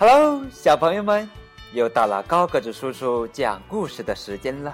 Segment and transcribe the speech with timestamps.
[0.00, 1.28] Hello，小朋友们，
[1.74, 4.72] 又到了高个子叔叔讲故事的时间了。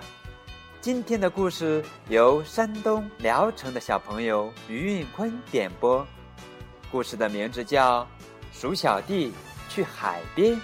[0.81, 6.07] 今天的故事由山东聊城的小朋友于运坤点播，
[6.93, 8.03] 故事的名字叫
[8.53, 9.35] 《鼠小弟
[9.69, 10.55] 去海边》。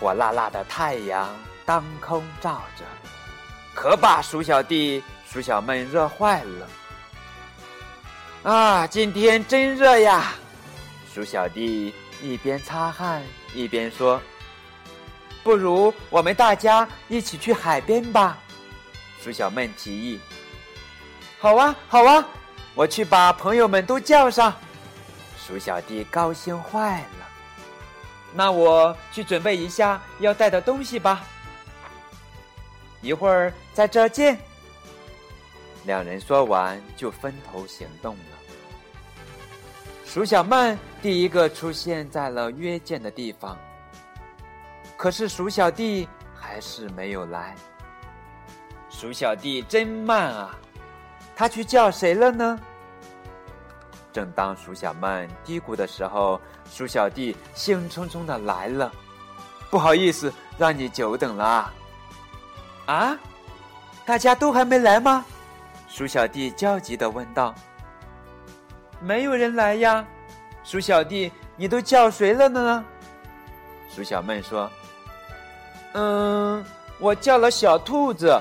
[0.00, 1.28] 火辣辣的太阳
[1.66, 2.86] 当空照着，
[3.74, 8.50] 可把鼠小弟、鼠小妹热坏了。
[8.50, 10.32] 啊，今天真热呀！
[11.14, 13.22] 鼠小弟一边擦汗
[13.54, 14.18] 一边说
[15.44, 18.38] ：“不如我们大家一起去海边吧。”
[19.22, 20.18] 鼠小妹提议
[21.38, 22.26] ：“好啊，好啊，
[22.74, 24.54] 我去把朋友们都叫上。”
[25.36, 27.28] 鼠小弟高兴坏了。
[28.32, 31.22] 那我去准备一下要带的东西吧。
[33.02, 34.38] 一会儿在这见。
[35.84, 38.38] 两人说完就分头行动了。
[40.06, 43.58] 鼠小曼第一个出现在了约见的地方，
[44.96, 47.56] 可是鼠小弟还是没有来。
[48.88, 50.56] 鼠小弟真慢啊，
[51.34, 52.56] 他去叫谁了呢？
[54.12, 58.92] 正当鼠小曼嘀咕的时候，鼠小弟兴冲冲的来了。
[59.72, 61.72] 不好意思，让你久等了。
[62.86, 63.18] 啊，
[64.06, 65.24] 大家都还没来吗？
[65.88, 67.52] 鼠小弟焦急的问道。
[69.00, 70.06] 没有人来呀，
[70.64, 72.84] 鼠小弟，你都叫谁了呢？
[73.94, 74.70] 鼠小妹说
[75.92, 76.64] ：“嗯，
[76.98, 78.40] 我叫了小兔子。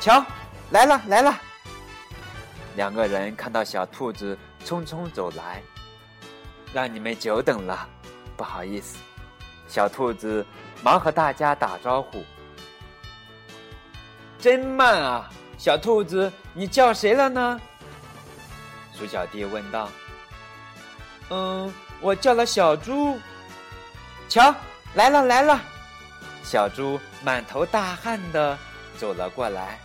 [0.00, 0.24] 瞧，
[0.70, 1.34] 来了来了。”
[2.76, 5.60] 两个人看到小兔子匆匆走来，
[6.72, 7.88] 让你们久等了，
[8.36, 8.98] 不好意思。
[9.66, 10.46] 小兔子
[10.82, 12.22] 忙和大家打招呼。
[14.38, 17.60] 真慢啊，小兔子，你叫谁了呢？
[18.98, 19.88] 鼠小弟问道
[21.30, 23.16] ：“嗯，我叫了小猪。
[24.28, 24.52] 瞧，
[24.94, 25.60] 来了来了。
[26.42, 28.58] ”小猪满头大汗的
[28.98, 29.78] 走了过来。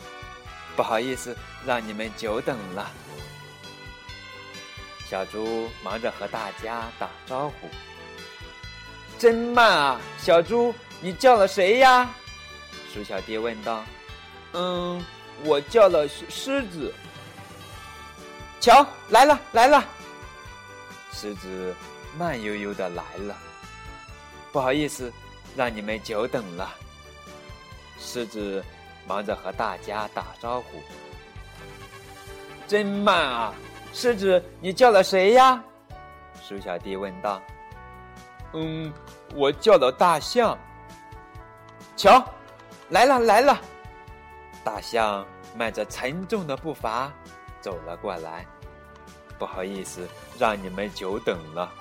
[0.75, 2.89] 不好意思，让你们久等了。
[5.07, 7.69] 小猪忙着和大家打招呼。
[9.19, 12.09] 真慢啊，小猪，你叫了谁呀？
[12.91, 13.83] 鼠小弟问道。
[14.53, 15.05] 嗯，
[15.43, 16.91] 我叫了狮子。
[18.63, 19.83] 瞧，来了来了！
[21.11, 21.75] 狮子
[22.17, 23.35] 慢悠悠的来了。
[24.53, 25.11] 不好意思，
[25.53, 26.73] 让你们久等了。
[27.99, 28.63] 狮子
[29.05, 30.81] 忙着和大家打招呼。
[32.65, 33.53] 真慢啊！
[33.91, 35.61] 狮子，你叫了谁呀？
[36.41, 37.41] 鼠小弟问道。
[38.53, 38.93] 嗯，
[39.35, 40.57] 我叫了大象。
[41.97, 42.25] 瞧，
[42.91, 43.59] 来了来了！
[44.63, 47.11] 大象迈着沉重的步伐
[47.63, 48.45] 走了过来。
[49.39, 50.07] 不好意思，
[50.37, 51.71] 让你们久等了。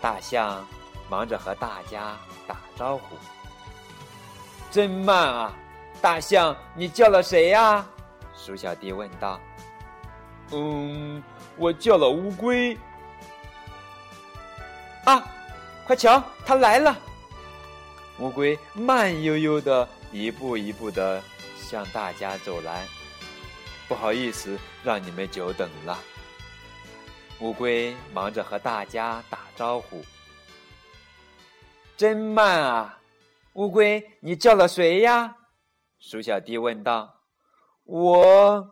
[0.00, 0.66] 大象
[1.08, 2.16] 忙着和大家
[2.46, 3.16] 打招呼。
[4.70, 5.52] 真慢啊！
[6.02, 7.86] 大象，你叫了谁呀？
[8.34, 9.40] 鼠小弟问道。
[10.52, 11.22] 嗯，
[11.56, 12.76] 我叫了乌龟。
[15.04, 15.22] 啊，
[15.86, 16.96] 快瞧，它来了！
[18.18, 21.22] 乌龟慢悠悠的一步一步的
[21.56, 22.86] 向大家走来。
[23.90, 25.98] 不好意思，让你们久等了。
[27.40, 30.04] 乌龟忙着和大家打招呼。
[31.96, 33.00] 真慢啊！
[33.54, 35.34] 乌龟，你叫了谁呀？
[35.98, 37.16] 鼠小弟问道。
[37.82, 38.64] 我，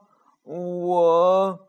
[0.44, 1.68] 我，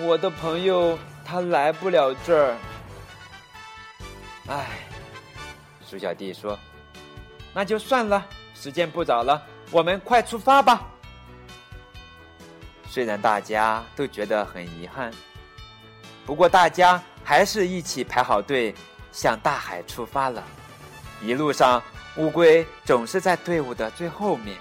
[0.00, 2.58] 我的朋友他来不了这儿。
[4.48, 4.66] 唉，
[5.82, 6.58] 鼠小弟说
[7.54, 10.90] ：“那就算了，时间不早了，我们快出发吧。”
[12.92, 15.10] 虽然大家都觉得很遗憾，
[16.26, 18.74] 不过大家还是一起排好队
[19.10, 20.44] 向大海出发了。
[21.22, 21.82] 一路上，
[22.18, 24.58] 乌龟总是在队伍的最后面，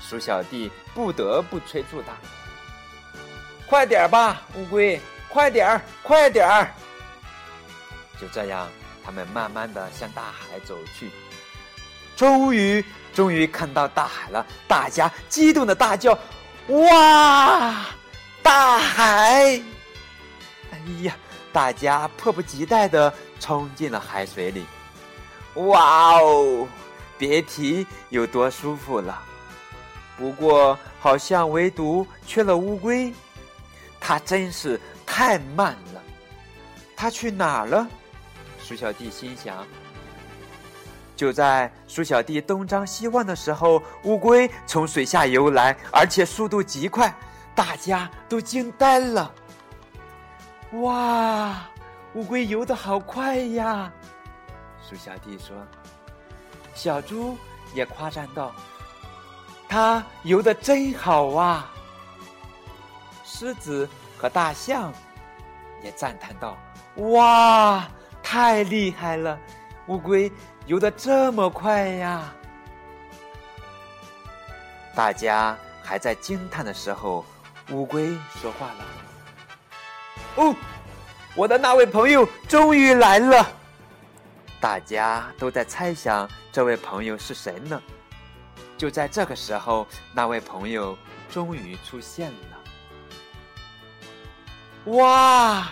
[0.00, 2.12] 鼠小弟不得不催促他
[3.64, 6.68] ：“快点儿吧，乌龟，快点儿，快点儿！”
[8.20, 8.66] 就这样，
[9.04, 11.12] 他们慢慢的向大海走去。
[12.16, 12.84] 终于，
[13.14, 14.44] 终于看到大海了！
[14.66, 16.18] 大家激动的大叫。
[16.70, 17.86] 哇，
[18.42, 19.60] 大海！
[20.70, 21.16] 哎呀，
[21.52, 24.64] 大家迫不及待的冲进了海水里。
[25.54, 26.68] 哇哦，
[27.18, 29.20] 别提有多舒服了。
[30.16, 33.12] 不过，好像唯独缺了乌龟，
[33.98, 36.00] 它真是太慢了。
[36.94, 37.88] 它去哪儿了？
[38.62, 39.66] 鼠小弟心想。
[41.20, 47.14] 就在鼠小弟东张西望的时候，乌龟从水下游来，而且速度极快，
[47.54, 49.30] 大家都惊呆了。
[50.80, 51.60] 哇，
[52.14, 53.92] 乌龟游得好快呀！
[54.82, 55.54] 鼠小弟说。
[56.72, 57.36] 小猪
[57.74, 58.50] 也夸赞道
[59.68, 61.70] ：“它游得真好啊！”
[63.26, 63.86] 狮子
[64.16, 64.90] 和大象
[65.84, 66.56] 也赞叹道
[67.12, 67.86] ：“哇，
[68.22, 69.38] 太厉害了！
[69.88, 70.30] 乌龟
[70.70, 72.32] 游得这么快呀！”
[74.94, 77.24] 大家还在惊叹的时候，
[77.72, 78.84] 乌龟说话了
[80.38, 80.54] ：“哦，
[81.34, 83.44] 我的那位朋友终于来了！”
[84.62, 87.82] 大家都在猜想这位朋友是谁呢？
[88.78, 90.96] 就在这个时候，那位朋友
[91.28, 92.58] 终于出现了。
[94.92, 95.68] 哇，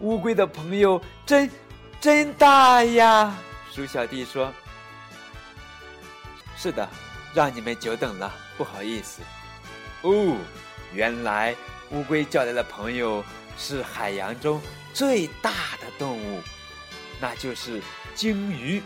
[0.00, 1.50] 乌龟的朋友真
[1.98, 3.34] 真大呀！
[3.74, 4.52] 鼠小弟说
[6.54, 6.86] ：“是的，
[7.32, 9.22] 让你们久等了，不好意思。”
[10.02, 10.36] 哦，
[10.92, 11.56] 原来
[11.90, 13.24] 乌龟叫来的朋友
[13.56, 14.60] 是海洋中
[14.92, 16.42] 最大的动物，
[17.18, 17.80] 那就是
[18.14, 18.82] 鲸鱼。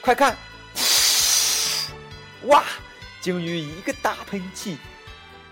[0.00, 0.34] 快看，
[2.44, 2.64] 哇！
[3.20, 4.78] 鲸鱼一个大喷气，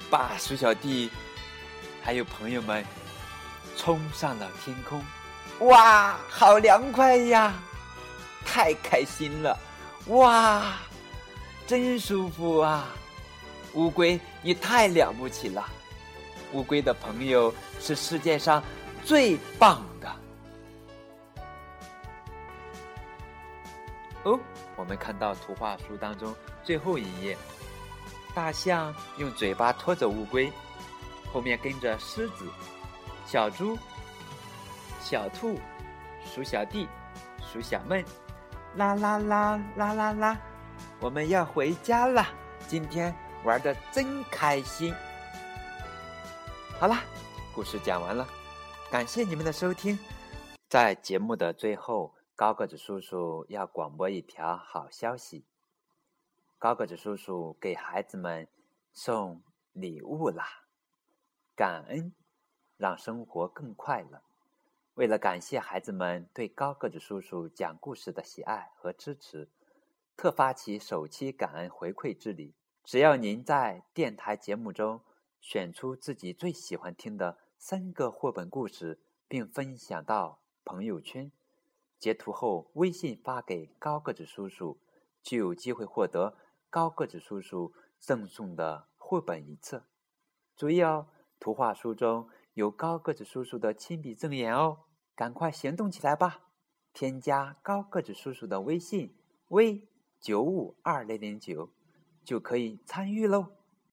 [0.09, 1.11] 把鼠小弟
[2.03, 2.83] 还有朋友们。
[3.77, 5.03] 冲上了天空，
[5.61, 7.55] 哇，好凉快呀！
[8.45, 9.59] 太开心了，
[10.07, 10.77] 哇，
[11.67, 12.87] 真舒服啊！
[13.75, 15.65] 乌龟，你太了不起了！
[16.53, 18.63] 乌龟的朋友是世界上
[19.05, 20.09] 最棒的。
[24.25, 24.39] 哦，
[24.77, 26.35] 我们看到图画书当中
[26.65, 27.39] 最后一页，
[28.35, 30.53] 大象用嘴巴拖着乌龟，
[31.33, 32.45] 后面跟着狮子。
[33.25, 33.79] 小猪、
[35.01, 35.57] 小兔、
[36.27, 36.89] 鼠小弟、
[37.41, 38.05] 鼠小妹，
[38.76, 40.38] 啦啦啦啦啦啦！
[41.00, 42.25] 我们要回家了，
[42.69, 43.14] 今天
[43.44, 44.94] 玩的真开心。
[46.78, 47.02] 好啦，
[47.55, 48.26] 故事讲完了，
[48.90, 49.99] 感谢你们的收听。
[50.69, 55.44] 在节目的最后，高个子叔叔要广播一条好消息：
[56.58, 58.46] 高个子叔叔给孩子们
[58.93, 60.44] 送礼物啦！
[61.56, 62.12] 感恩。
[62.76, 64.22] 让生活更快乐。
[65.00, 69.49] 为了感谢孩子们对高个子叔叔讲故事的喜爱和支持，
[70.14, 72.55] 特发起首期感恩回馈之礼。
[72.85, 75.00] 只要您在电台节目中
[75.41, 81.32] 选出自己最喜欢听的三个绘本故事，并分享到朋友圈，
[81.99, 84.79] 截图后微信发给高个子叔叔，
[85.23, 86.37] 就有机会获得
[86.69, 89.87] 高个子叔叔赠送的绘本一册。
[90.55, 91.08] 注意哦，
[91.38, 92.29] 图画书中。
[92.55, 94.81] 有高个子叔叔的亲笔赠言哦，
[95.20, 96.46] 赶快行动起来吧！
[96.94, 99.14] 添加高个子叔叔的微信
[99.49, 99.87] v
[100.19, 101.69] 九五二零零九，
[102.25, 103.49] 就可以参与喽。